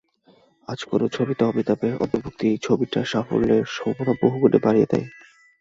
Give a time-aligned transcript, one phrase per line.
[0.67, 5.07] আজও কোনো ছবিতে অমিতাভের অন্তর্ভুক্তি ছবিটির সাফল্যের সম্ভাবনা বহু গুণ বাড়িয়ে দেয়।